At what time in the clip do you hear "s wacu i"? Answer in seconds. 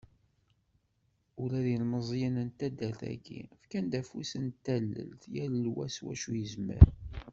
5.95-6.39